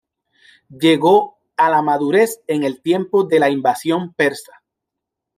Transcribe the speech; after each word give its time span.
Llegó 0.71 1.37
a 1.57 1.69
la 1.69 1.83
madurez 1.83 2.41
en 2.47 2.63
el 2.63 2.81
tiempo 2.81 3.23
de 3.25 3.39
la 3.39 3.51
invasión 3.51 4.15
persa. 4.15 4.63